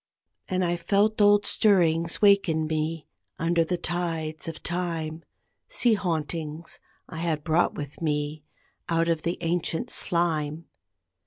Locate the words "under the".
3.37-3.77